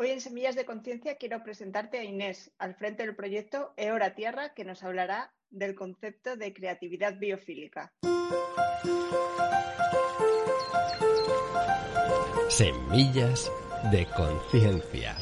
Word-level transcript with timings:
Hoy 0.00 0.10
en 0.10 0.20
Semillas 0.20 0.54
de 0.54 0.64
Conciencia 0.64 1.16
quiero 1.16 1.42
presentarte 1.42 1.98
a 1.98 2.04
Inés, 2.04 2.52
al 2.58 2.76
frente 2.76 3.04
del 3.04 3.16
proyecto 3.16 3.74
Eora 3.76 4.14
Tierra, 4.14 4.54
que 4.54 4.64
nos 4.64 4.84
hablará 4.84 5.32
del 5.50 5.74
concepto 5.74 6.36
de 6.36 6.52
creatividad 6.52 7.18
biofílica. 7.18 7.92
Semillas 12.48 13.50
de 13.90 14.06
Conciencia. 14.16 15.16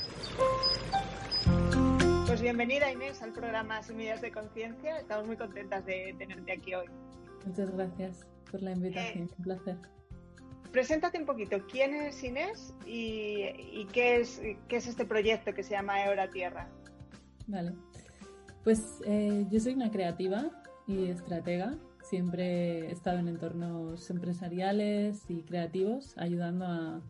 Pues 2.27 2.43
bienvenida 2.43 2.93
Inés 2.93 3.23
al 3.23 3.33
programa 3.33 3.83
Semillas 3.83 4.21
de 4.21 4.31
Conciencia. 4.31 4.99
Estamos 4.99 5.27
muy 5.27 5.39
contentas 5.39 5.87
de 5.87 6.15
tenerte 6.19 6.53
aquí 6.53 6.75
hoy. 6.75 6.87
Muchas 7.47 7.71
gracias 7.71 8.27
por 8.51 8.61
la 8.63 8.73
invitación, 8.73 9.23
Eh, 9.25 9.35
un 9.39 9.45
placer. 9.45 9.77
Preséntate 10.73 11.19
un 11.19 11.27
poquito. 11.27 11.59
¿Quién 11.71 11.95
es 11.95 12.23
Inés 12.23 12.75
y, 12.87 13.87
qué, 13.93 14.21
es, 14.21 14.41
este 14.69 15.05
proyecto 15.05 15.53
que 15.55 15.63
se 15.63 15.71
llama 15.71 16.05
Eora 16.05 16.31
Tierra? 16.31 16.69
Vale. 17.47 17.73
Pues 18.65 19.01
eh, 19.05 19.47
yo 19.51 19.61
soy 19.61 19.75
una 19.75 19.91
creativa 19.91 20.51
y 20.87 21.07
estratega. 21.07 21.79
Siempre 22.03 22.89
he 22.89 22.93
estado 22.93 23.19
en 23.19 23.29
entornos 23.29 24.09
empresariales 24.11 25.25
y 25.29 25.43
creativos, 25.43 26.17
ayudando 26.17 26.67
a, 26.67 27.03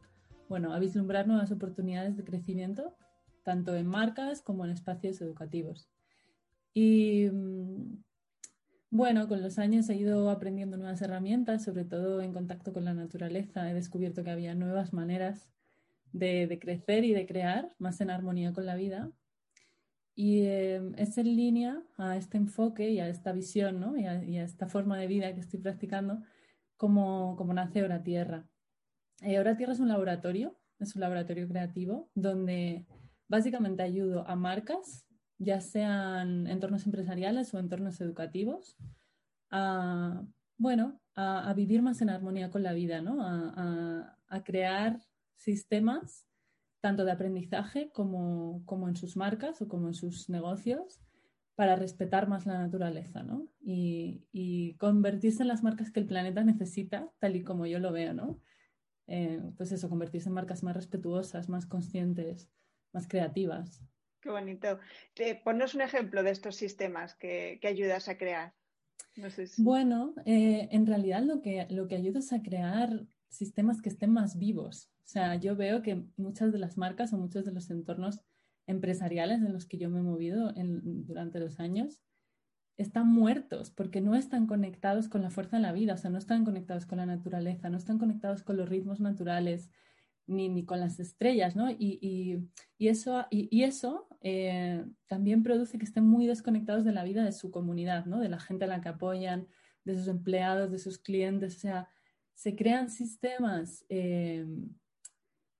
bueno, 0.48 0.72
a 0.72 0.78
vislumbrar 0.78 1.26
nuevas 1.26 1.52
oportunidades 1.52 2.16
de 2.16 2.24
crecimiento, 2.24 2.96
tanto 3.42 3.74
en 3.76 3.86
marcas 3.86 4.42
como 4.42 4.64
en 4.64 4.72
espacios 4.72 5.20
educativos. 5.20 5.88
Y 6.72 7.28
mm, 7.30 8.04
bueno, 8.96 9.28
con 9.28 9.42
los 9.42 9.58
años 9.58 9.88
he 9.88 9.96
ido 9.96 10.30
aprendiendo 10.30 10.76
nuevas 10.76 11.00
herramientas, 11.02 11.64
sobre 11.64 11.84
todo 11.84 12.20
en 12.20 12.32
contacto 12.32 12.72
con 12.72 12.84
la 12.84 12.94
naturaleza. 12.94 13.70
He 13.70 13.74
descubierto 13.74 14.24
que 14.24 14.30
había 14.30 14.54
nuevas 14.54 14.92
maneras 14.92 15.48
de, 16.12 16.46
de 16.46 16.58
crecer 16.58 17.04
y 17.04 17.12
de 17.12 17.26
crear, 17.26 17.74
más 17.78 18.00
en 18.00 18.10
armonía 18.10 18.52
con 18.52 18.66
la 18.66 18.74
vida. 18.74 19.10
Y 20.18 20.46
eh, 20.46 20.80
es 20.96 21.18
en 21.18 21.36
línea 21.36 21.82
a 21.98 22.16
este 22.16 22.38
enfoque 22.38 22.90
y 22.90 23.00
a 23.00 23.08
esta 23.08 23.32
visión 23.32 23.80
¿no? 23.80 23.98
y, 23.98 24.06
a, 24.06 24.42
esta 24.42 24.66
forma 24.66 24.98
de 24.98 25.06
vida 25.06 25.34
que 25.34 25.40
estoy 25.40 25.60
practicando 25.60 26.22
como, 26.78 27.36
como 27.36 27.52
nace 27.52 27.82
Hora 27.82 28.02
Tierra. 28.02 28.48
Eh, 29.20 29.38
Hora 29.38 29.58
Tierra 29.58 29.74
es 29.74 29.80
un 29.80 29.88
laboratorio, 29.88 30.56
es 30.78 30.94
un 30.94 31.02
laboratorio 31.02 31.46
creativo 31.46 32.08
donde 32.14 32.86
básicamente 33.28 33.82
ayudo 33.82 34.26
a 34.26 34.36
marcas 34.36 35.05
ya 35.38 35.60
sean 35.60 36.46
entornos 36.46 36.86
empresariales 36.86 37.52
o 37.52 37.58
entornos 37.58 38.00
educativos, 38.00 38.76
a, 39.50 40.24
bueno, 40.56 41.00
a, 41.14 41.52
vivir 41.54 41.82
más 41.82 42.00
en 42.02 42.10
armonía 42.10 42.50
con 42.50 42.62
la 42.62 42.72
vida, 42.72 43.00
¿no? 43.00 43.18
a, 43.20 44.12
crear 44.44 45.00
sistemas 45.36 46.26
tanto 46.80 47.04
de 47.04 47.12
aprendizaje 47.12 47.90
como, 47.90 48.62
como, 48.66 48.88
en 48.88 48.96
sus 48.96 49.16
marcas 49.16 49.62
o 49.62 49.68
como 49.68 49.88
en 49.88 49.94
sus 49.94 50.28
negocios 50.28 51.00
para 51.54 51.74
respetar 51.74 52.28
más 52.28 52.44
la 52.44 52.58
naturaleza 52.58 53.22
¿no? 53.22 53.48
y, 53.60 54.26
y, 54.30 54.74
convertirse 54.74 55.42
en 55.42 55.48
las 55.48 55.62
marcas 55.62 55.90
que 55.90 56.00
el 56.00 56.06
planeta 56.06 56.44
necesita, 56.44 57.10
tal 57.18 57.36
y 57.36 57.44
como 57.44 57.66
yo 57.66 57.78
lo 57.78 57.92
veo. 57.92 58.12
¿no? 58.12 58.40
Eh, 59.06 59.40
pues 59.56 59.72
eso, 59.72 59.88
convertirse 59.88 60.28
en 60.28 60.34
marcas 60.34 60.62
más 60.62 60.74
respetuosas, 60.74 61.48
más 61.48 61.66
conscientes, 61.66 62.50
más 62.92 63.06
creativas. 63.06 63.82
Qué 64.26 64.32
bonito. 64.32 64.80
Eh, 65.14 65.40
ponnos 65.44 65.76
un 65.76 65.82
ejemplo 65.82 66.24
de 66.24 66.32
estos 66.32 66.56
sistemas 66.56 67.14
que, 67.14 67.60
que 67.62 67.68
ayudas 67.68 68.08
a 68.08 68.18
crear. 68.18 68.54
Bueno, 69.58 70.14
eh, 70.24 70.68
en 70.72 70.84
realidad 70.84 71.22
lo 71.22 71.42
que, 71.42 71.64
lo 71.70 71.86
que 71.86 71.94
ayudas 71.94 72.32
a 72.32 72.42
crear 72.42 73.06
sistemas 73.28 73.80
que 73.80 73.88
estén 73.88 74.12
más 74.12 74.36
vivos. 74.36 74.90
O 75.04 75.06
sea, 75.06 75.36
yo 75.36 75.54
veo 75.54 75.80
que 75.80 76.02
muchas 76.16 76.50
de 76.50 76.58
las 76.58 76.76
marcas 76.76 77.12
o 77.12 77.18
muchos 77.18 77.44
de 77.44 77.52
los 77.52 77.70
entornos 77.70 78.20
empresariales 78.66 79.42
en 79.42 79.52
los 79.52 79.64
que 79.64 79.78
yo 79.78 79.90
me 79.90 80.00
he 80.00 80.02
movido 80.02 80.52
durante 80.56 81.38
los 81.38 81.60
años 81.60 82.02
están 82.78 83.06
muertos 83.06 83.70
porque 83.70 84.00
no 84.00 84.16
están 84.16 84.48
conectados 84.48 85.08
con 85.08 85.22
la 85.22 85.30
fuerza 85.30 85.58
de 85.58 85.62
la 85.62 85.72
vida, 85.72 85.94
o 85.94 85.98
sea, 85.98 86.10
no 86.10 86.18
están 86.18 86.44
conectados 86.44 86.84
con 86.84 86.98
la 86.98 87.06
naturaleza, 87.06 87.70
no 87.70 87.76
están 87.76 87.98
conectados 87.98 88.42
con 88.42 88.56
los 88.56 88.68
ritmos 88.68 88.98
naturales, 88.98 89.70
ni, 90.26 90.48
ni 90.48 90.64
con 90.64 90.80
las 90.80 90.98
estrellas, 91.00 91.56
¿no? 91.56 91.70
Y, 91.70 91.98
y, 92.00 92.48
y 92.78 92.88
eso, 92.88 93.26
y, 93.30 93.62
eso 93.62 94.08
eh, 94.20 94.84
también 95.06 95.42
produce 95.42 95.78
que 95.78 95.84
estén 95.84 96.06
muy 96.06 96.26
desconectados 96.26 96.84
de 96.84 96.92
la 96.92 97.04
vida 97.04 97.24
de 97.24 97.32
su 97.32 97.50
comunidad, 97.50 98.06
¿no? 98.06 98.20
De 98.20 98.28
la 98.28 98.40
gente 98.40 98.64
a 98.64 98.68
la 98.68 98.80
que 98.80 98.88
apoyan, 98.88 99.48
de 99.84 99.96
sus 99.96 100.08
empleados, 100.08 100.70
de 100.70 100.78
sus 100.78 100.98
clientes, 100.98 101.56
o 101.56 101.60
sea, 101.60 101.88
se 102.34 102.56
crean 102.56 102.90
sistemas 102.90 103.86
eh, 103.88 104.46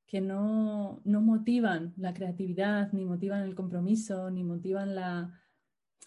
que 0.07 0.21
no, 0.21 1.01
no, 1.05 1.21
motivan 1.21 1.95
la 1.97 2.13
creatividad, 2.13 2.93
ni 2.93 3.05
motivan 3.05 3.43
el 3.43 3.55
compromiso, 3.55 4.31
ni 4.31 4.45
motivan 4.45 4.95
la, 4.95 5.41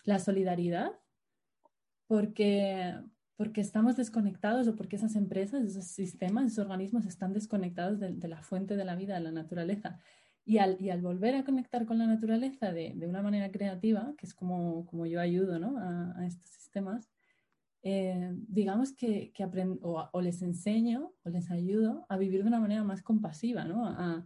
la 0.03 0.19
solidaridad, 0.19 0.91
porque, 2.07 2.93
porque 3.39 3.61
estamos 3.61 3.95
desconectados 3.95 4.67
o 4.67 4.75
porque 4.75 4.97
esas 4.97 5.15
empresas, 5.15 5.63
esos 5.63 5.85
sistemas, 5.85 6.47
esos 6.47 6.65
organismos 6.65 7.05
están 7.05 7.31
desconectados 7.31 7.97
de, 7.97 8.11
de 8.11 8.27
la 8.27 8.41
fuente 8.41 8.75
de 8.75 8.83
la 8.83 8.97
vida, 8.97 9.13
de 9.13 9.21
la 9.21 9.31
naturaleza. 9.31 9.97
Y 10.43 10.57
al, 10.57 10.75
y 10.81 10.89
al, 10.89 11.01
volver 11.01 11.35
a 11.35 11.45
conectar 11.45 11.85
con 11.85 11.97
la 11.99 12.05
naturaleza 12.05 12.73
de, 12.73 12.91
de, 12.97 13.07
una 13.07 13.21
manera 13.21 13.49
creativa, 13.49 14.13
que 14.17 14.25
es 14.25 14.33
como, 14.33 14.85
como 14.87 15.05
yo 15.05 15.21
ayudo 15.21 15.57
¿no? 15.57 15.77
a, 15.77 16.19
a, 16.19 16.27
estos 16.27 16.49
sistemas, 16.49 17.09
eh, 17.81 18.29
digamos 18.49 18.91
que, 18.91 19.31
que 19.31 19.43
aprendo, 19.43 19.79
o, 19.87 20.09
o, 20.11 20.19
les 20.19 20.41
enseño 20.41 21.13
o 21.23 21.29
les 21.29 21.49
ayudo 21.49 22.05
a 22.09 22.17
vivir 22.17 22.41
de 22.41 22.49
una 22.49 22.59
manera 22.59 22.83
más 22.83 23.01
compasiva, 23.01 23.63
¿no? 23.63 23.85
a, 23.85 24.15
a 24.15 24.25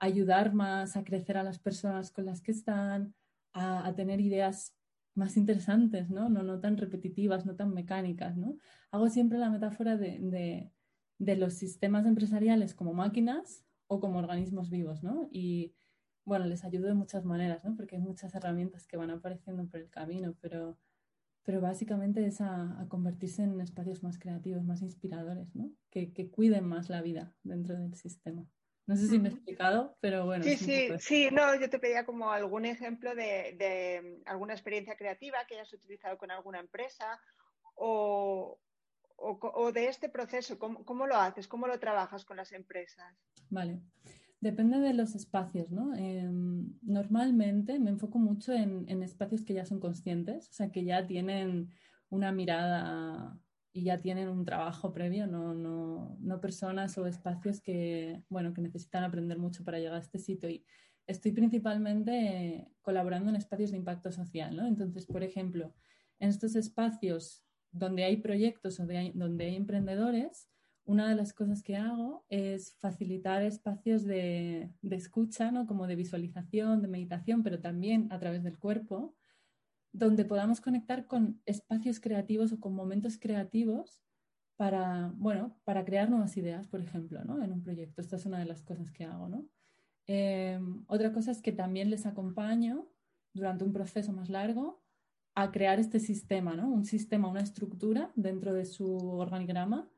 ayudar 0.00 0.52
más 0.52 0.98
a 0.98 1.04
crecer 1.04 1.38
a 1.38 1.44
las 1.44 1.58
personas 1.58 2.10
con 2.10 2.26
las 2.26 2.42
que 2.42 2.52
están, 2.52 3.14
a, 3.54 3.86
a 3.86 3.94
tener 3.94 4.20
ideas 4.20 4.76
más 5.14 5.36
interesantes, 5.36 6.10
¿no? 6.10 6.28
¿no? 6.28 6.42
No 6.42 6.60
tan 6.60 6.76
repetitivas, 6.76 7.46
no 7.46 7.56
tan 7.56 7.72
mecánicas, 7.74 8.36
¿no? 8.36 8.56
Hago 8.90 9.08
siempre 9.08 9.38
la 9.38 9.50
metáfora 9.50 9.96
de, 9.96 10.70
de, 11.18 11.36
los 11.36 11.54
sistemas 11.54 12.06
empresariales 12.06 12.74
como 12.74 12.94
máquinas 12.94 13.64
o 13.86 14.00
como 14.00 14.18
organismos 14.18 14.70
vivos, 14.70 15.02
¿no? 15.02 15.28
Y 15.30 15.74
bueno, 16.24 16.46
les 16.46 16.64
ayudo 16.64 16.86
de 16.86 16.94
muchas 16.94 17.24
maneras, 17.24 17.64
¿no? 17.64 17.76
Porque 17.76 17.96
hay 17.96 18.02
muchas 18.02 18.34
herramientas 18.34 18.86
que 18.86 18.96
van 18.96 19.10
apareciendo 19.10 19.66
por 19.66 19.80
el 19.80 19.90
camino, 19.90 20.36
pero, 20.40 20.78
pero 21.42 21.60
básicamente 21.60 22.24
es 22.24 22.40
a, 22.40 22.80
a 22.80 22.88
convertirse 22.88 23.42
en 23.42 23.60
espacios 23.60 24.02
más 24.02 24.18
creativos, 24.18 24.64
más 24.64 24.82
inspiradores, 24.82 25.54
¿no? 25.54 25.70
Que, 25.90 26.12
que, 26.12 26.30
cuiden 26.30 26.66
más 26.66 26.88
la 26.88 27.02
vida 27.02 27.34
dentro 27.42 27.76
del 27.76 27.94
sistema. 27.94 28.46
No 28.90 28.96
sé 28.96 29.06
si 29.06 29.20
me 29.20 29.28
he 29.28 29.32
explicado, 29.32 29.96
pero 30.00 30.26
bueno. 30.26 30.42
Sí, 30.42 30.56
sí, 30.56 30.88
sí, 30.98 31.28
no, 31.30 31.54
yo 31.54 31.70
te 31.70 31.78
pedía 31.78 32.04
como 32.04 32.32
algún 32.32 32.64
ejemplo 32.64 33.14
de, 33.14 33.54
de 33.56 34.20
alguna 34.26 34.52
experiencia 34.52 34.96
creativa 34.96 35.38
que 35.46 35.54
hayas 35.54 35.72
utilizado 35.72 36.18
con 36.18 36.32
alguna 36.32 36.58
empresa 36.58 37.20
o, 37.76 38.58
o, 39.14 39.38
o 39.40 39.70
de 39.70 39.86
este 39.86 40.08
proceso, 40.08 40.58
¿cómo, 40.58 40.84
¿cómo, 40.84 41.06
lo 41.06 41.14
haces? 41.14 41.46
¿Cómo 41.46 41.68
lo 41.68 41.78
trabajas 41.78 42.24
con 42.24 42.36
las 42.36 42.50
empresas? 42.50 43.14
Vale. 43.48 43.80
Depende 44.40 44.80
de 44.80 44.92
los 44.92 45.14
espacios, 45.14 45.70
¿no? 45.70 45.94
Eh, 45.94 46.28
normalmente 46.82 47.78
me 47.78 47.90
enfoco 47.90 48.18
mucho 48.18 48.52
en, 48.52 48.88
en, 48.88 49.04
espacios 49.04 49.44
que 49.44 49.54
ya 49.54 49.66
son 49.66 49.78
conscientes, 49.78 50.48
o 50.48 50.52
sea, 50.52 50.72
que 50.72 50.82
ya 50.82 51.06
tienen 51.06 51.70
una 52.08 52.32
mirada 52.32 53.38
y 53.72 53.84
ya 53.84 53.98
tienen 53.98 54.28
un 54.28 54.44
trabajo 54.44 54.92
previo, 54.92 55.26
no, 55.26 55.54
no, 55.54 56.16
no 56.20 56.40
personas 56.40 56.98
o 56.98 57.06
espacios 57.06 57.60
que, 57.60 58.22
bueno, 58.28 58.52
que 58.52 58.62
necesitan 58.62 59.04
aprender 59.04 59.38
mucho 59.38 59.64
para 59.64 59.78
llegar 59.78 59.94
a 59.94 60.00
este 60.00 60.18
sitio. 60.18 60.48
Y 60.48 60.64
estoy 61.06 61.32
principalmente 61.32 62.68
colaborando 62.82 63.30
en 63.30 63.36
espacios 63.36 63.70
de 63.70 63.76
impacto 63.76 64.10
social, 64.10 64.56
¿no? 64.56 64.66
Entonces, 64.66 65.06
por 65.06 65.22
ejemplo, 65.22 65.72
en 66.18 66.30
estos 66.30 66.56
espacios 66.56 67.44
donde 67.72 68.04
hay 68.04 68.16
proyectos 68.16 68.80
o 68.80 68.86
donde 68.86 69.44
hay, 69.44 69.56
emprendedores, 69.56 70.48
una 70.84 71.08
de 71.08 71.14
las 71.14 71.32
cosas 71.32 71.62
que 71.62 71.76
hago 71.76 72.24
es 72.28 72.74
facilitar 72.80 73.42
espacios 73.42 74.04
de, 74.04 74.70
de, 74.82 74.96
escucha, 74.96 75.52
¿no? 75.52 75.66
como 75.66 75.86
de 75.86 75.94
visualización, 75.94 76.82
de 76.82 76.88
meditación, 76.88 77.44
pero 77.44 77.60
también 77.60 78.08
a 78.10 78.18
través 78.18 78.42
del 78.42 78.58
cuerpo, 78.58 79.14
donde 79.92 80.24
podamos 80.24 80.60
conectar 80.60 81.06
con 81.06 81.40
espacios 81.46 82.00
creativos 82.00 82.52
o 82.52 82.60
con 82.60 82.74
momentos 82.74 83.18
creativos 83.18 84.00
para, 84.56 85.12
bueno, 85.16 85.56
para 85.64 85.84
crear 85.84 86.10
nuevas 86.10 86.36
ideas, 86.36 86.68
por 86.68 86.80
ejemplo, 86.80 87.24
¿no? 87.24 87.42
en 87.42 87.52
un 87.52 87.62
proyecto. 87.62 88.00
Esta 88.00 88.16
es 88.16 88.26
una 88.26 88.38
de 88.38 88.44
las 88.44 88.62
cosas 88.62 88.90
que 88.92 89.04
hago. 89.04 89.28
¿no? 89.28 89.48
Eh, 90.06 90.60
otra 90.86 91.12
cosa 91.12 91.30
es 91.30 91.40
que 91.40 91.52
también 91.52 91.90
les 91.90 92.06
acompaño 92.06 92.86
durante 93.32 93.64
un 93.64 93.72
proceso 93.72 94.12
más 94.12 94.28
largo 94.28 94.82
a 95.34 95.50
crear 95.50 95.80
este 95.80 95.98
sistema, 95.98 96.54
¿no? 96.54 96.68
un 96.68 96.84
sistema, 96.84 97.28
una 97.28 97.40
estructura 97.40 98.12
dentro 98.16 98.52
de 98.52 98.66
su 98.66 98.96
organigrama 98.96 99.88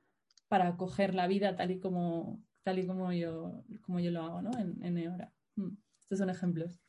para 0.48 0.68
acoger 0.68 1.14
la 1.14 1.26
vida 1.26 1.56
tal 1.56 1.70
y 1.70 1.80
como, 1.80 2.40
tal 2.62 2.78
y 2.78 2.86
como, 2.86 3.12
yo, 3.12 3.64
como 3.80 4.00
yo 4.00 4.10
lo 4.10 4.22
hago 4.22 4.42
¿no? 4.42 4.50
en, 4.58 4.96
EORA. 4.96 5.32
Mm. 5.56 5.76
Estos 6.00 6.18
son 6.18 6.30
ejemplos. 6.30 6.80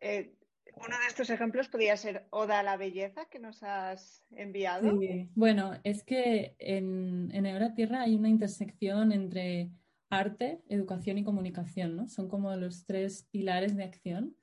Eh, 0.00 0.36
uno 0.76 0.98
de 0.98 1.06
estos 1.08 1.30
ejemplos 1.30 1.68
podría 1.68 1.96
ser 1.96 2.26
Oda 2.30 2.60
a 2.60 2.62
la 2.62 2.76
Belleza 2.76 3.26
que 3.26 3.38
nos 3.38 3.62
has 3.62 4.24
enviado. 4.30 4.98
Bueno, 5.34 5.72
es 5.84 6.02
que 6.02 6.56
en, 6.58 7.30
en 7.32 7.46
EORA 7.46 7.74
Tierra 7.74 8.02
hay 8.02 8.16
una 8.16 8.28
intersección 8.28 9.12
entre 9.12 9.70
arte, 10.10 10.62
educación 10.68 11.18
y 11.18 11.24
comunicación, 11.24 11.96
¿no? 11.96 12.08
Son 12.08 12.28
como 12.28 12.54
los 12.56 12.86
tres 12.86 13.28
pilares 13.30 13.76
de 13.76 13.84
acción. 13.84 14.36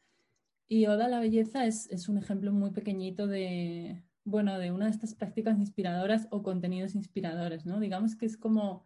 Y 0.67 0.87
Oda 0.87 1.05
a 1.05 1.09
la 1.09 1.19
Belleza 1.19 1.65
es, 1.65 1.89
es 1.91 2.07
un 2.07 2.17
ejemplo 2.17 2.51
muy 2.51 2.71
pequeñito 2.71 3.27
de, 3.27 4.01
bueno, 4.23 4.57
de 4.57 4.71
una 4.71 4.85
de 4.85 4.91
estas 4.91 5.15
prácticas 5.15 5.59
inspiradoras 5.59 6.27
o 6.31 6.43
contenidos 6.43 6.95
inspiradores, 6.95 7.65
¿no? 7.65 7.79
Digamos 7.79 8.15
que 8.15 8.25
es 8.25 8.37
como 8.37 8.85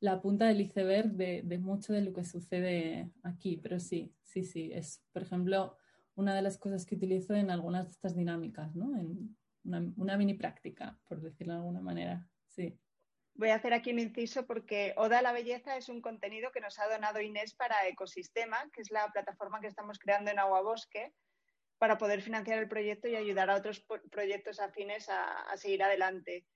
la 0.00 0.20
punta 0.20 0.46
del 0.46 0.60
iceberg 0.60 1.12
de, 1.12 1.42
de, 1.42 1.58
mucho 1.58 1.92
de 1.92 2.02
lo 2.02 2.12
que 2.12 2.24
sucede 2.24 3.10
aquí, 3.22 3.56
pero 3.56 3.80
sí, 3.80 4.14
sí, 4.22 4.44
sí, 4.44 4.70
es, 4.72 5.02
por 5.12 5.22
ejemplo, 5.22 5.76
una 6.16 6.34
de 6.34 6.42
las 6.42 6.58
cosas 6.58 6.84
que 6.84 6.96
utilizo 6.96 7.34
en 7.34 7.50
algunas 7.50 7.86
de 7.86 7.92
estas 7.92 8.16
dinámicas, 8.16 8.74
¿no? 8.74 8.96
En 8.98 9.36
una, 9.64 10.16
mini 10.16 10.34
práctica, 10.34 10.98
por 11.08 11.20
decirlo 11.20 11.54
de 11.54 11.58
alguna 11.58 11.80
manera, 11.80 12.28
sí. 12.48 12.78
Voy 13.34 13.50
a 13.50 13.56
hacer 13.56 13.74
aquí 13.74 13.92
un 13.92 13.98
inciso 13.98 14.46
porque 14.46 14.94
Oda 14.96 15.20
la 15.20 15.32
Belleza 15.32 15.76
es 15.76 15.90
un 15.90 16.00
contenido 16.00 16.50
que 16.52 16.60
nos 16.60 16.78
ha 16.78 16.88
donado 16.88 17.20
Inés 17.20 17.54
para 17.54 17.86
Ecosistema, 17.86 18.56
que 18.72 18.80
es 18.80 18.90
la 18.90 19.08
plataforma 19.12 19.60
que 19.60 19.66
estamos 19.66 19.98
creando 19.98 20.30
en 20.30 20.38
Agua 20.38 20.62
Bosque 20.62 21.12
para 21.78 21.98
poder 21.98 22.22
financiar 22.22 22.58
el 22.58 22.68
proyecto 22.68 23.08
y 23.08 23.16
ayudar 23.16 23.50
a 23.50 23.56
otros 23.56 23.84
proyectos 24.10 24.58
afines 24.58 25.10
a, 25.10 25.42
a 25.50 25.56
seguir 25.58 25.82
adelante. 25.82 26.46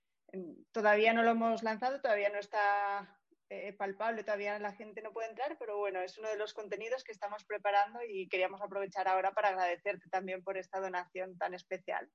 Todavía 0.71 1.13
no 1.13 1.21
lo 1.21 1.31
hemos 1.31 1.61
lanzado, 1.61 2.01
todavía 2.01 2.29
no 2.29 2.39
está 2.39 3.20
eh, 3.53 3.73
palpable, 3.73 4.23
todavía 4.23 4.57
la 4.59 4.71
gente 4.71 5.01
no 5.01 5.11
puede 5.11 5.27
entrar, 5.27 5.57
pero 5.59 5.77
bueno, 5.77 5.99
es 5.99 6.17
uno 6.17 6.29
de 6.29 6.37
los 6.37 6.53
contenidos 6.53 7.03
que 7.03 7.11
estamos 7.11 7.43
preparando 7.43 7.99
y 8.01 8.29
queríamos 8.29 8.61
aprovechar 8.61 9.09
ahora 9.09 9.33
para 9.33 9.49
agradecerte 9.49 10.07
también 10.09 10.41
por 10.41 10.57
esta 10.57 10.79
donación 10.79 11.37
tan 11.37 11.53
especial. 11.53 12.09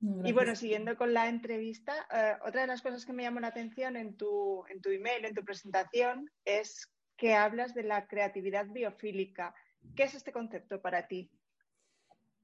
Gracias. 0.00 0.28
Y 0.28 0.32
bueno, 0.34 0.54
siguiendo 0.54 0.94
con 0.98 1.14
la 1.14 1.26
entrevista, 1.26 2.06
eh, 2.12 2.34
otra 2.46 2.60
de 2.60 2.66
las 2.66 2.82
cosas 2.82 3.06
que 3.06 3.14
me 3.14 3.22
llamó 3.22 3.40
la 3.40 3.46
atención 3.46 3.96
en 3.96 4.18
tu, 4.18 4.62
en 4.68 4.82
tu 4.82 4.90
email, 4.90 5.24
en 5.24 5.34
tu 5.34 5.42
presentación, 5.42 6.30
es 6.44 6.86
que 7.16 7.34
hablas 7.34 7.72
de 7.72 7.84
la 7.84 8.06
creatividad 8.06 8.66
biofílica. 8.66 9.54
¿Qué 9.96 10.02
es 10.02 10.14
este 10.14 10.32
concepto 10.32 10.82
para 10.82 11.08
ti? 11.08 11.30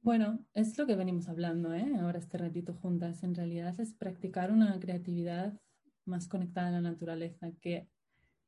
Bueno, 0.01 0.47
es 0.55 0.79
lo 0.79 0.87
que 0.87 0.97
venimos 0.97 1.29
hablando 1.29 1.75
¿eh? 1.75 1.93
ahora 2.01 2.21
este 2.21 2.39
ratito 2.39 2.73
juntas. 2.73 3.23
En 3.23 3.35
realidad 3.35 3.79
es 3.79 3.93
practicar 3.93 4.51
una 4.51 4.81
creatividad 4.81 5.53
más 6.07 6.27
conectada 6.27 6.69
a 6.69 6.73
la 6.73 6.81
naturaleza, 6.81 7.51
que, 7.61 7.89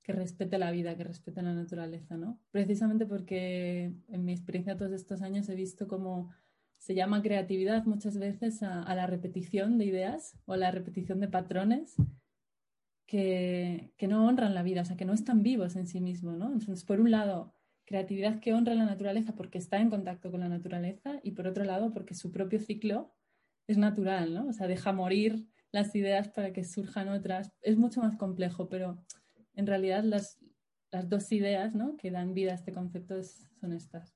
que 0.07 0.13
respete 0.13 0.57
la 0.57 0.71
vida, 0.71 0.97
que 0.97 1.03
respete 1.03 1.43
la 1.43 1.53
naturaleza, 1.53 2.17
¿no? 2.17 2.39
Precisamente 2.53 3.07
porque 3.07 3.93
en 4.09 4.25
mi 4.25 4.31
experiencia 4.31 4.77
todos 4.77 4.93
estos 4.93 5.21
años 5.21 5.49
he 5.49 5.57
visto 5.57 5.89
cómo 5.89 6.31
se 6.79 6.95
llama 6.95 7.23
creatividad 7.23 7.87
muchas 7.87 8.17
veces 8.17 8.63
a, 8.63 8.95
la 8.95 9.09
repetición 9.09 9.79
de 9.79 9.87
ideas 9.87 10.39
o 10.45 10.53
a 10.53 10.59
la 10.59 10.71
repetición 10.71 11.19
de 11.19 11.27
patrones 11.27 11.97
que, 13.09 13.91
que, 13.97 14.07
no 14.07 14.29
honran 14.29 14.55
la 14.55 14.63
vida, 14.63 14.83
o 14.83 14.85
sea, 14.85 14.97
que 14.97 15.05
no 15.05 15.13
están 15.13 15.43
vivos 15.43 15.75
en 15.75 15.89
sí 15.89 16.01
mismos, 16.01 16.39
¿no? 16.39 16.53
Entonces, 16.53 16.85
por 16.85 17.01
un 17.01 17.11
lado, 17.11 17.53
creatividad 17.85 18.39
que 18.39 18.55
honra 18.55 18.77
la 18.77 18.85
naturaleza 18.85 19.35
porque 19.35 19.59
está 19.59 19.81
en 19.81 19.91
contacto 19.91 20.31
con 20.31 20.39
la 20.39 20.49
naturaleza 20.49 21.19
y 21.25 21.33
por 21.33 21.49
otro 21.49 21.65
lado 21.65 21.93
porque 21.93 22.15
su 22.15 22.31
propio 22.31 22.61
ciclo 22.61 23.13
es 23.67 23.77
natural, 23.77 24.35
¿no? 24.35 24.47
O 24.47 24.53
sea, 24.53 24.69
deja 24.69 24.93
morir 24.93 25.49
las 25.73 25.97
ideas 25.97 26.29
para 26.29 26.53
que 26.53 26.63
surjan 26.63 27.09
otras. 27.09 27.51
Es 27.61 27.77
mucho 27.77 28.01
más 28.03 28.17
complejo, 28.17 28.69
pero 28.69 29.03
en 29.57 29.67
realidad 29.67 30.05
las, 30.05 30.39
las 30.93 31.09
dos 31.09 31.33
ideas 31.33 31.75
¿no? 31.75 31.97
que 31.97 32.11
dan 32.11 32.35
vida 32.35 32.53
a 32.53 32.55
este 32.55 32.73
concepto 32.73 33.19
es, 33.19 33.51
son 33.61 33.73
estas. 33.73 34.15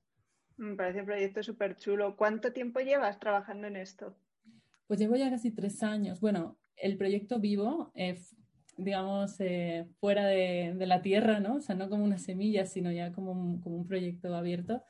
Me 0.57 0.75
parece 0.75 1.01
un 1.01 1.05
proyecto 1.05 1.43
súper 1.43 1.75
chulo. 1.75 2.15
¿Cuánto 2.15 2.53
tiempo 2.53 2.79
llevas 2.79 3.19
trabajando 3.19 3.67
en 3.67 3.75
esto? 3.75 4.15
Pues 4.87 4.99
llevo 4.99 5.15
ya 5.15 5.29
casi 5.29 5.51
tres 5.51 5.83
años. 5.83 6.19
Bueno, 6.21 6.57
el 6.75 6.97
proyecto 6.97 7.39
vivo 7.39 7.91
eh, 7.95 8.17
digamos, 8.77 9.39
eh, 9.39 9.87
fuera 9.99 10.25
de, 10.25 10.73
de, 10.75 10.85
la 10.87 11.01
tierra, 11.01 11.39
¿no? 11.39 11.55
O 11.55 11.61
sea, 11.61 11.75
no 11.75 11.89
como 11.89 12.03
una 12.03 12.17
semilla, 12.17 12.65
sino 12.65 12.91
ya 12.91 13.11
como 13.11 13.31
un, 13.31 13.61
como 13.61 13.77
un 13.77 13.85
proyecto 13.85 14.33
abierto. 14.35 14.83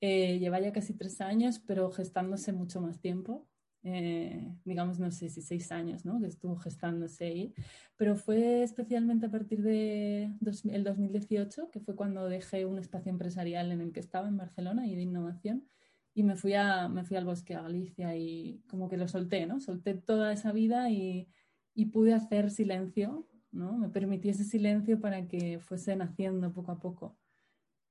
Eh, 0.00 0.38
lleva 0.38 0.60
ya 0.60 0.72
casi 0.72 0.94
tres 0.94 1.20
años, 1.20 1.60
pero 1.60 1.90
gestándose 1.90 2.52
mucho 2.52 2.80
más 2.80 3.00
tiempo. 3.00 3.46
Eh, 3.82 4.54
digamos, 4.64 4.98
no 4.98 5.10
sé 5.10 5.30
si 5.30 5.40
seis 5.42 5.72
años, 5.72 6.04
¿no? 6.04 6.20
Que 6.20 6.26
estuvo 6.26 6.56
gestándose 6.56 7.24
ahí. 7.26 7.54
Pero 7.96 8.16
fue 8.16 8.62
especialmente 8.62 9.26
a 9.26 9.30
partir 9.30 9.62
de 9.62 10.32
dos, 10.40 10.64
el 10.64 10.84
2018, 10.84 11.70
que 11.70 11.80
fue 11.80 11.96
cuando 11.96 12.28
dejé 12.28 12.66
un 12.66 12.78
espacio 12.78 13.10
empresarial 13.10 13.72
en 13.72 13.80
el 13.80 13.92
que 13.92 14.00
estaba 14.00 14.28
en 14.28 14.36
Barcelona 14.36 14.86
y 14.86 14.94
de 14.94 15.02
innovación. 15.02 15.68
Y 16.14 16.22
me 16.24 16.36
fui, 16.36 16.54
a, 16.54 16.88
me 16.88 17.04
fui 17.04 17.16
al 17.16 17.24
bosque, 17.24 17.54
a 17.54 17.62
Galicia, 17.62 18.16
y 18.16 18.62
como 18.68 18.88
que 18.88 18.96
lo 18.96 19.08
solté, 19.08 19.46
¿no? 19.46 19.60
Solté 19.60 19.94
toda 19.94 20.32
esa 20.32 20.52
vida 20.52 20.90
y 20.90 21.28
y 21.74 21.86
pude 21.86 22.12
hacer 22.12 22.50
silencio, 22.50 23.26
¿no? 23.52 23.78
Me 23.78 23.88
permití 23.88 24.28
ese 24.28 24.44
silencio 24.44 25.00
para 25.00 25.26
que 25.28 25.58
fuese 25.60 25.96
naciendo 25.96 26.52
poco 26.52 26.72
a 26.72 26.78
poco. 26.78 27.16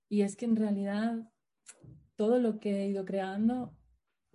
Y 0.07 0.21
es 0.21 0.36
que 0.36 0.45
en 0.45 0.56
realidad 0.56 1.30
todo 2.15 2.39
lo 2.39 2.59
que 2.59 2.83
he 2.83 2.88
ido 2.88 3.06
creando 3.06 3.74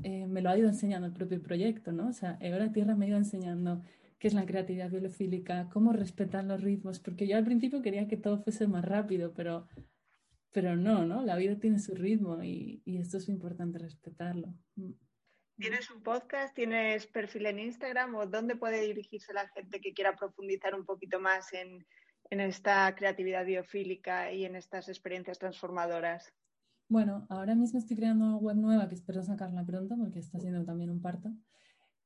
eh, 0.02 0.26
me 0.26 0.42
lo 0.42 0.50
ha 0.50 0.58
ido 0.58 0.68
enseñando 0.68 1.06
el 1.06 1.12
propio 1.12 1.40
proyecto, 1.40 1.92
¿no? 1.92 2.08
O 2.08 2.12
sea, 2.12 2.38
Ahora 2.42 2.72
Tierra 2.72 2.96
me 2.96 3.06
ha 3.06 3.08
ido 3.10 3.18
enseñando 3.18 3.82
qué 4.18 4.28
es 4.28 4.34
la 4.34 4.46
creatividad 4.46 4.90
biofílica, 4.90 5.68
cómo 5.72 5.92
respetar 5.92 6.44
los 6.44 6.62
ritmos, 6.62 6.98
porque 6.98 7.26
yo 7.26 7.36
al 7.36 7.44
principio 7.44 7.82
quería 7.82 8.08
que 8.08 8.16
todo 8.16 8.42
fuese 8.42 8.66
más 8.66 8.84
rápido, 8.84 9.32
pero, 9.34 9.68
pero 10.50 10.76
no, 10.76 11.04
¿no? 11.04 11.22
La 11.22 11.36
vida 11.36 11.58
tiene 11.58 11.78
su 11.78 11.94
ritmo 11.94 12.42
y, 12.42 12.82
esto 12.86 13.18
es 13.18 13.28
importante 13.28 13.78
respetarlo. 13.78 14.54
¿Tienes 15.56 15.90
un 15.90 16.02
podcast? 16.02 16.54
¿Tienes 16.54 17.06
perfil 17.06 17.46
en 17.46 17.60
Instagram? 17.60 18.14
¿O 18.16 18.26
dónde 18.26 18.56
puede 18.56 18.80
dirigirse 18.80 19.32
la 19.32 19.48
gente 19.48 19.80
que 19.80 19.94
quiera 19.94 20.16
profundizar 20.16 20.74
un 20.74 20.84
poquito 20.84 21.20
más 21.20 21.52
en 21.52 21.84
esta 22.30 22.92
creatividad 22.96 23.44
biofílica 23.44 24.32
y 24.32 24.44
en 24.44 24.56
estas 24.56 24.88
experiencias 24.88 25.38
transformadoras? 25.38 26.34
Bueno, 26.94 27.26
ahora 27.28 27.56
mismo 27.56 27.80
estoy 27.80 27.96
creando 27.96 28.24
una 28.24 28.36
web 28.36 28.54
nueva 28.54 28.88
que 28.88 28.94
espero 28.94 29.20
sacarla 29.20 29.64
pronto 29.64 29.96
porque 29.96 30.20
está 30.20 30.38
siendo 30.38 30.64
también 30.64 30.90
un 30.90 31.02
parto. 31.02 31.28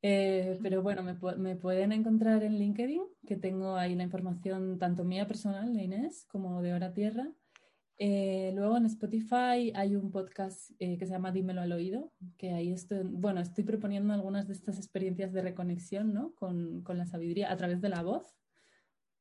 Eh, 0.01 0.59
pero 0.63 0.83
bueno, 0.83 1.03
me, 1.03 1.15
me, 1.37 1.57
pueden 1.57 1.93
encontrar 1.93 2.43
en 2.43 2.59
LinkedIn, 2.59 3.03
que 3.27 3.37
tengo 3.37 3.77
ahí 3.77 3.95
la 3.95 4.05
información 4.05 4.79
tanto 4.79 5.05
mía 5.05 5.27
personal 5.27 5.75
de 5.75 5.85
Inés 5.85 6.25
como 6.31 6.63
de 6.63 6.73
Hora 6.73 6.95
Tierra. 6.95 7.31
Eh, 7.99 8.53
luego 8.55 8.79
en 8.79 8.87
Spotify 8.87 9.73
hay 9.75 9.95
un 9.95 10.11
podcast 10.11 10.71
eh, 10.79 10.97
que 10.97 11.05
se 11.05 11.13
llama 11.13 11.33
Dímelo 11.33 11.61
al 11.61 11.73
oído, 11.73 12.11
que 12.39 12.53
ahí 12.55 12.73
estoy, 12.73 13.03
bueno, 13.03 13.43
estoy 13.43 13.65
proponiendo 13.65 14.15
algunas 14.15 14.47
de 14.47 14.55
estas 14.55 14.79
experiencias 14.79 15.35
de 15.35 15.43
reconexión 15.43 16.15
¿no? 16.15 16.33
con, 16.35 16.81
con, 16.81 16.97
la 16.97 17.05
sabiduría 17.05 17.53
a 17.53 17.57
través 17.59 17.83
de 17.83 17.91
la 17.91 18.01
voz, 18.03 18.39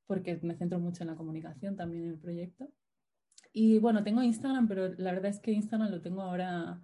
porque 0.06 0.40
me 0.44 0.56
centro 0.56 0.80
mucho 0.80 1.04
en 1.04 1.08
la 1.08 1.18
comunicación 1.18 1.76
también 1.76 2.06
en 2.06 2.12
el 2.12 2.20
proyecto. 2.20 2.72
Y 3.60 3.80
bueno, 3.80 4.04
tengo 4.04 4.22
Instagram, 4.22 4.68
pero 4.68 4.90
la 5.00 5.12
verdad 5.14 5.32
es 5.32 5.40
que 5.40 5.52
Instagram 5.52 5.90
lo 5.90 6.00
tengo 6.00 6.22
ahora 6.22 6.80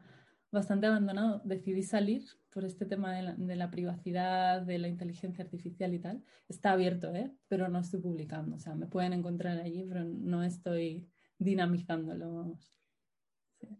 bastante 0.51 0.87
abandonado. 0.87 1.39
Decidí 1.45 1.83
salir 1.83 2.23
por 2.49 2.65
este 2.65 2.87
tema 2.87 3.15
de 3.15 3.21
la, 3.21 3.35
de 3.35 3.55
la 3.55 3.69
privacidad, 3.69 4.63
de 4.63 4.79
la 4.79 4.87
inteligencia 4.87 5.43
artificial 5.43 5.93
y 5.93 5.99
tal. 5.99 6.23
Está 6.49 6.71
abierto, 6.71 7.13
¿eh? 7.13 7.31
pero 7.47 7.67
no 7.67 7.77
estoy 7.77 8.01
publicando. 8.01 8.55
O 8.55 8.59
sea, 8.59 8.73
me 8.73 8.87
pueden 8.87 9.13
encontrar 9.13 9.59
allí, 9.59 9.85
pero 9.87 10.03
no 10.03 10.43
estoy 10.43 11.07
dinamizándolo. 11.37 12.57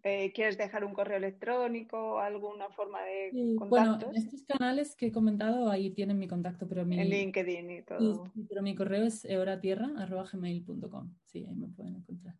Eh, 0.04 0.32
¿Quieres 0.32 0.60
dejar 0.60 0.86
un 0.86 0.94
correo 0.94 1.18
electrónico, 1.18 2.20
alguna 2.20 2.70
forma 2.70 3.02
de 3.02 3.32
sí, 3.32 3.56
contactos? 3.58 3.98
Bueno, 3.98 4.12
en 4.12 4.16
estos 4.16 4.44
canales 4.44 4.96
que 4.96 5.08
he 5.08 5.12
comentado, 5.12 5.68
ahí 5.68 5.90
tienen 5.90 6.20
mi 6.20 6.28
contacto, 6.28 6.68
pero 6.68 6.86
mi... 6.86 7.00
En 7.00 7.10
LinkedIn 7.10 7.72
y 7.72 7.82
todo. 7.82 8.28
Sí, 8.36 8.46
pero 8.48 8.62
mi 8.62 8.76
correo 8.76 9.04
es 9.04 9.26
eoratierra.gmail.com. 9.26 11.16
Sí, 11.26 11.44
ahí 11.44 11.56
me 11.56 11.70
pueden 11.70 11.96
encontrar. 11.96 12.36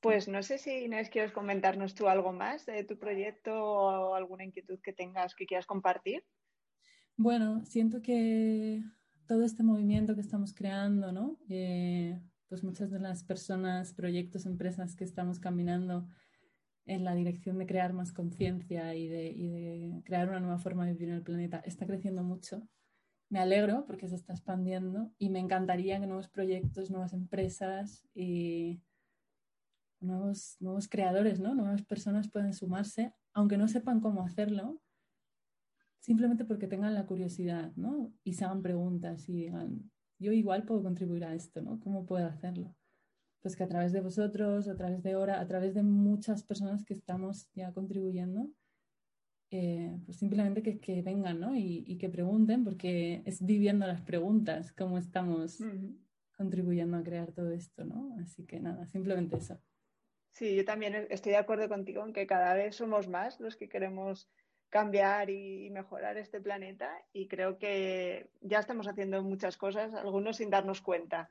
Pues 0.00 0.28
no 0.28 0.42
sé 0.42 0.58
si 0.58 0.70
Inés 0.70 1.10
quieres 1.10 1.32
comentarnos 1.32 1.94
tú 1.94 2.08
algo 2.08 2.32
más 2.32 2.66
de 2.66 2.84
tu 2.84 2.98
proyecto 2.98 3.52
o 3.52 4.14
alguna 4.14 4.44
inquietud 4.44 4.78
que 4.80 4.92
tengas 4.92 5.34
que 5.34 5.46
quieras 5.46 5.66
compartir. 5.66 6.24
Bueno, 7.16 7.64
siento 7.64 8.00
que 8.00 8.82
todo 9.26 9.44
este 9.44 9.64
movimiento 9.64 10.14
que 10.14 10.20
estamos 10.20 10.54
creando, 10.54 11.10
¿no? 11.10 11.36
Eh, 11.48 12.18
pues 12.48 12.62
muchas 12.62 12.90
de 12.90 13.00
las 13.00 13.24
personas, 13.24 13.92
proyectos, 13.92 14.46
empresas 14.46 14.94
que 14.94 15.04
estamos 15.04 15.40
caminando 15.40 16.08
en 16.86 17.04
la 17.04 17.14
dirección 17.14 17.58
de 17.58 17.66
crear 17.66 17.92
más 17.92 18.12
conciencia 18.12 18.94
y 18.94 19.08
de, 19.08 19.28
y 19.28 19.48
de, 19.48 20.02
crear 20.04 20.28
una 20.28 20.40
nueva 20.40 20.58
forma 20.58 20.86
de 20.86 20.92
vivir 20.92 21.10
en 21.10 21.16
el 21.16 21.22
planeta 21.22 21.60
está 21.64 21.86
creciendo 21.86 22.22
mucho. 22.22 22.66
Me 23.28 23.40
alegro 23.40 23.84
porque 23.86 24.08
se 24.08 24.14
está 24.14 24.32
expandiendo 24.32 25.12
y 25.18 25.28
me 25.28 25.38
encantaría 25.38 26.00
que 26.00 26.06
nuevos 26.06 26.28
proyectos, 26.28 26.90
nuevas 26.90 27.12
empresas 27.12 28.08
y 28.14 28.80
nuevos, 30.00 30.56
nuevos 30.60 30.88
creadores, 30.88 31.40
¿no? 31.40 31.54
nuevas 31.54 31.82
personas 31.82 32.30
puedan 32.30 32.54
sumarse, 32.54 33.12
aunque 33.32 33.56
no 33.56 33.68
sepan 33.68 34.00
cómo 34.00 34.22
hacerlo, 34.22 34.80
simplemente 36.00 36.44
porque 36.44 36.68
tengan 36.68 36.94
la 36.94 37.06
curiosidad 37.06 37.72
¿no? 37.76 38.12
y 38.24 38.34
se 38.34 38.44
hagan 38.44 38.62
preguntas 38.62 39.28
y 39.28 39.34
digan, 39.34 39.90
yo 40.18 40.32
igual 40.32 40.64
puedo 40.64 40.82
contribuir 40.82 41.24
a 41.24 41.34
esto, 41.34 41.62
¿no? 41.62 41.78
¿Cómo 41.80 42.04
puedo 42.04 42.26
hacerlo? 42.26 42.74
Pues 43.40 43.56
que 43.56 43.62
a 43.62 43.68
través 43.68 43.92
de 43.92 44.00
vosotros, 44.00 44.68
a 44.68 44.76
través 44.76 45.02
de 45.02 45.14
Hora, 45.14 45.40
a 45.40 45.46
través 45.46 45.74
de 45.74 45.82
muchas 45.82 46.42
personas 46.42 46.84
que 46.84 46.94
estamos 46.94 47.48
ya 47.54 47.72
contribuyendo, 47.72 48.50
eh, 49.50 49.98
pues 50.04 50.18
simplemente 50.18 50.62
que, 50.62 50.80
que 50.80 51.02
vengan, 51.02 51.40
¿no? 51.40 51.56
Y, 51.56 51.84
y, 51.86 51.96
que 51.98 52.10
pregunten, 52.10 52.64
porque 52.64 53.22
es 53.24 53.44
viviendo 53.44 53.86
las 53.86 54.02
preguntas 54.02 54.72
cómo 54.72 54.98
estamos, 54.98 55.60
uh 55.60 55.64
-huh. 55.64 55.96
contribuyendo 56.36 56.96
a 56.98 57.02
crear 57.02 57.32
todo 57.32 57.52
esto, 57.52 57.84
¿no? 57.84 58.14
Así 58.20 58.44
que 58.44 58.60
nada, 58.60 58.86
simplemente 58.86 59.36
eso. 59.36 59.58
Sí, 60.32 60.54
yo 60.54 60.64
también 60.64 61.06
estoy 61.10 61.32
de 61.32 61.38
acuerdo 61.38 61.68
contigo 61.68 62.04
en 62.04 62.12
que 62.12 62.26
cada 62.26 62.54
vez 62.54 62.76
somos 62.76 63.08
más 63.08 63.40
los 63.40 63.56
que 63.56 63.68
queremos 63.68 64.28
cambiar 64.70 65.30
y 65.30 65.70
mejorar 65.70 66.18
este 66.18 66.40
planeta 66.40 66.90
y 67.12 67.26
creo 67.26 67.58
que 67.58 68.28
ya 68.40 68.58
estamos 68.58 68.86
haciendo 68.86 69.22
muchas 69.22 69.56
cosas, 69.56 69.94
algunos 69.94 70.36
sin 70.36 70.50
darnos 70.50 70.80
cuenta. 70.82 71.30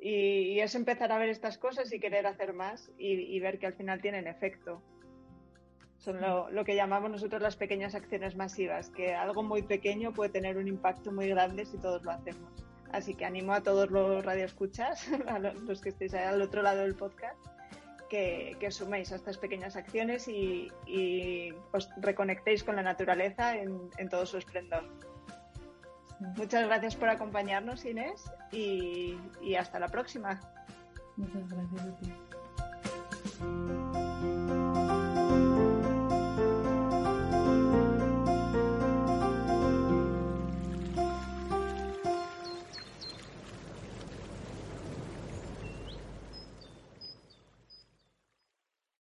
Y, 0.00 0.60
es 0.60 0.76
empezar 0.76 1.10
a 1.10 1.18
ver 1.18 1.28
estas 1.28 1.58
cosas 1.58 1.92
y 1.92 1.98
querer 1.98 2.26
hacer 2.26 2.52
más 2.52 2.90
y, 2.98 3.38
ver 3.40 3.58
que 3.58 3.66
al 3.66 3.74
final 3.74 4.00
tienen 4.00 4.28
efecto. 4.28 4.80
Son 5.96 6.20
lo, 6.20 6.48
lo, 6.50 6.64
que 6.64 6.76
llamamos 6.76 7.10
nosotros 7.10 7.42
las 7.42 7.56
pequeñas 7.56 7.96
acciones 7.96 8.36
masivas, 8.36 8.90
que 8.90 9.14
algo 9.14 9.42
muy 9.42 9.62
pequeño 9.62 10.12
puede 10.12 10.30
tener 10.30 10.56
un 10.56 10.68
impacto 10.68 11.10
muy 11.10 11.28
grande 11.28 11.66
si 11.66 11.76
todos 11.78 12.04
lo 12.04 12.12
hacemos. 12.12 12.52
Así 12.92 13.14
que 13.14 13.24
animo 13.24 13.52
a 13.52 13.62
todos 13.64 13.90
los 13.90 14.24
radioescuchas, 14.24 15.08
a 15.26 15.40
los 15.40 15.80
que 15.80 15.88
estéis 15.88 16.14
al 16.14 16.40
otro 16.40 16.62
lado 16.62 16.82
del 16.82 16.94
podcast, 16.94 17.44
que, 18.08 18.56
suméis 18.70 19.12
a 19.12 19.16
estas 19.16 19.36
pequeñas 19.38 19.76
acciones 19.76 20.28
y, 20.28 20.72
os 21.72 21.90
reconectéis 21.98 22.64
con 22.64 22.76
la 22.76 22.82
naturaleza 22.82 23.56
en, 23.56 23.90
en 23.98 24.08
todo 24.08 24.24
su 24.26 24.38
esplendor. 24.38 24.84
Muchas 26.20 26.66
gracias 26.66 26.96
por 26.96 27.08
acompañarnos, 27.08 27.84
Inés, 27.84 28.24
y, 28.50 29.16
y 29.40 29.54
hasta 29.54 29.78
la 29.78 29.86
próxima. 29.88 30.40
Muchas 31.16 31.48
gracias 31.48 31.82
a 31.82 31.96
ti. 32.00 32.12